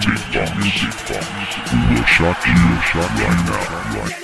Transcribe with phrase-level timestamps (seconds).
[0.00, 0.50] Music Box.
[0.56, 1.26] Music Box.
[1.72, 4.14] We will shock you, shock right now, right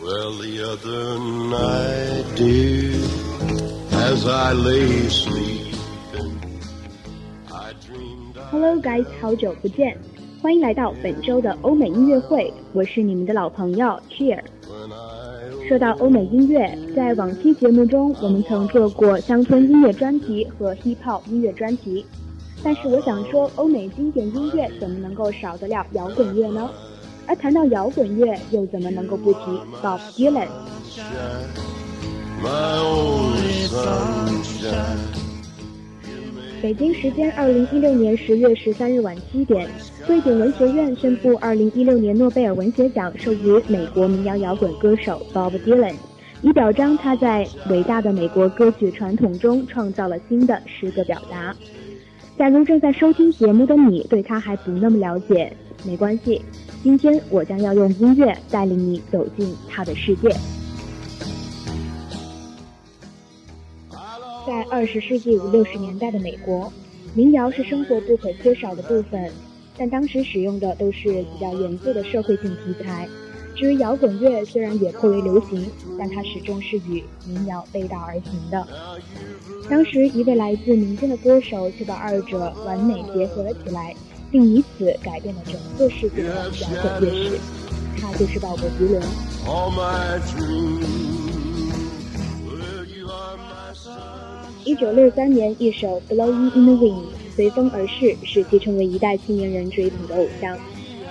[0.00, 1.18] Well, the other
[1.50, 3.02] night, dear,
[4.08, 6.60] as I lay sleeping,
[7.52, 9.98] I dreamed I Hello guys，好久不见，
[10.41, 14.39] 欢迎来到本周的欧美音乐会，我是你们的老朋友 Cheer。
[15.67, 22.03] 说到欧美音乐，在往期节目中，我们曾做过乡村音乐专题和 hip hop 音乐专题，
[22.63, 26.67] 但是我想说，欧美经典音乐怎么能够少得了摇滚乐呢？
[27.27, 29.39] 而谈到摇滚乐，又怎么能够不提
[29.83, 29.99] Bob
[32.43, 35.30] only sunshine.
[36.61, 39.67] 北京时间二零一六年十月十三日晚七点，
[40.07, 45.95] 瑞典文学院宣布，二零一六年诺贝尔文学奖授予美国民谣摇滚歌手 Bob Dylan，
[46.43, 51.55] 以表彰他在伟大的美国歌曲传统中创造了新的诗歌表达。
[52.37, 55.51] 假如正在收听节目的你对他还不那么了解，
[55.83, 56.39] 没关系，
[56.83, 60.29] 今天我将要用音乐带领你走进他的世界。
[64.51, 66.69] 在二十世纪五六十年代的美国，
[67.13, 69.31] 民谣是生活不可缺少的部分，
[69.77, 73.07] 但当时使用的都是比较严肃的社会性题材。
[73.55, 75.65] 至于摇滚乐，虽然也颇为流行，
[75.97, 78.67] 但它始终是与民谣背道而行的。
[79.69, 83.95] 当时，一位来自民间的歌手却把二者完美结合了起来，
[84.29, 86.67] 并以此改变了整个世界的摇
[86.99, 87.39] 滚乐史。
[88.01, 89.01] 他就是鲍勃迪伦。
[94.63, 97.03] 一九六三年，一首《Blowing in the Wind》
[97.35, 100.57] 随风而逝，使其成为一代青年人追捧的偶像。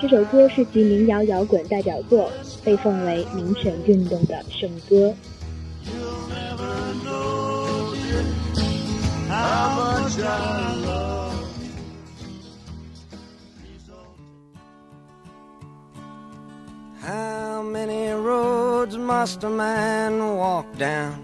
[0.00, 2.30] 这首歌是其民谣摇滚代表作，
[2.64, 5.14] 被奉为民权运动的圣歌。
[9.28, 11.34] How much I love
[17.02, 21.23] How many roads must a man walk down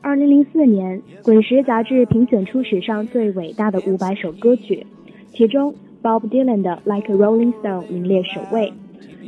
[0.00, 4.86] 二零零四年，《滚石》杂志评选出史上最伟大的五百首歌曲，
[5.32, 8.72] 其中 Bob Dylan 的《Like a Rolling Stone》名列首位。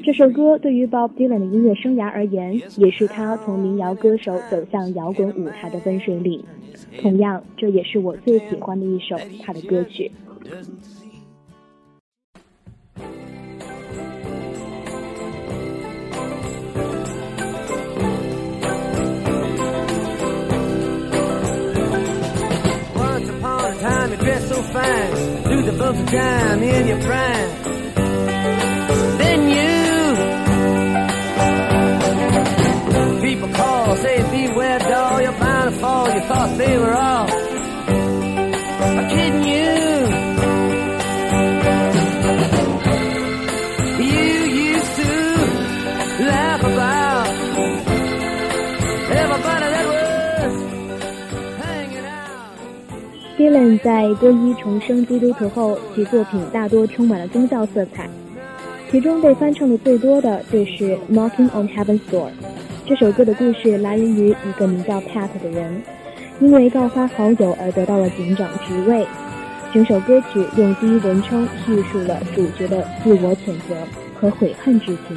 [0.04, 6.42] 这首歌对于 Bob Dylan 的音乐生涯而言，也是他从民谣歌手走向摇滚舞台的分水岭。
[7.00, 10.10] 同样，这也是我最喜欢的一首他的歌曲。
[25.80, 27.50] Of time in your prime.
[29.18, 29.68] Then you,
[33.20, 36.08] people call, say beware, doll, you're bound to fall.
[36.14, 37.26] You thought they were all
[53.38, 58.10] Dylan 在皈依重生基督徒后，其作品大多充满了宗教色彩。
[58.90, 62.30] 其中被翻唱的最多的就是《Knocking on Heaven's Door》。
[62.84, 65.80] 这首歌的故事来源于一个名叫 Pat 的人，
[66.40, 69.06] 因为告发好友而得到了警长职位。
[69.72, 73.76] 整首歌曲用第一人称叙述了主角的自我谴责
[74.18, 75.16] 和悔恨之情。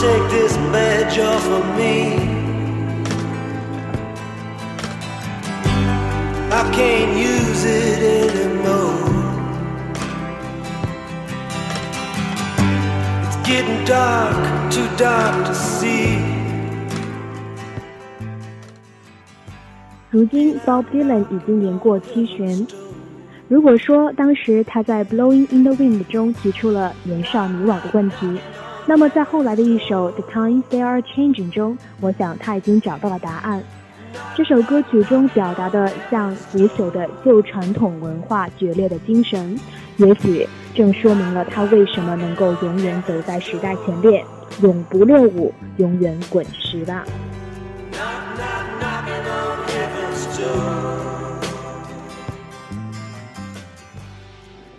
[0.00, 2.16] Take this badge off of me.
[6.50, 8.96] I can't use it anymore.
[13.26, 16.18] It's getting dark, too dark to see.
[20.10, 22.66] 如今，Bob Dylan 已经年过七旬。
[23.48, 28.40] 如果说当时他在《Blowing in the Wind》中提出了年少迷惘的问题，
[28.90, 33.62] 那么在后来的一首《The Times They Are Changing》中，我想他已经找到了答案。
[34.34, 39.56] 这首歌曲中表达的像腐朽的旧传统文化决裂的精神，
[39.98, 40.44] 也许
[40.74, 44.24] 正说明了他为什么能够永远走在时代前列，
[44.60, 47.04] 永不落伍，永远滚石吧。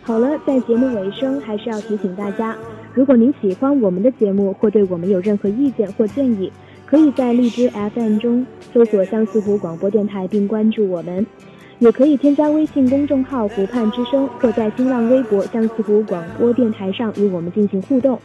[0.03, 2.53] 好了，在节目尾声，还是要提醒大家，
[2.93, 6.51] 如果您喜欢我们的节目，或对我们有任何意见或建议，
[6.85, 11.25] 可以在荔枝 FM 中搜索相思湖广播电台并关注我们，
[11.79, 18.19] 也可以添加微信公众号“湖畔之声”，或在新浪微博相思湖广播电台上与我们进行互动。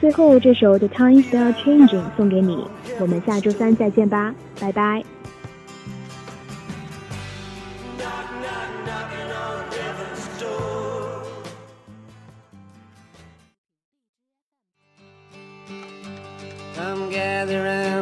[0.00, 1.86] 最后，这首《The Times Are Changing》
[2.16, 2.58] 送给你，
[3.00, 5.17] 我们下周三再见吧，拜拜。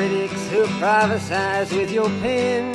[0.00, 2.74] Critics who prophesize with your pen.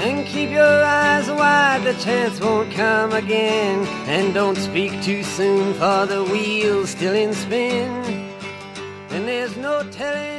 [0.00, 3.86] And keep your eyes wide, the chance won't come again.
[4.08, 7.90] And don't speak too soon, for the wheel's still in spin.
[9.10, 10.35] And there's no telling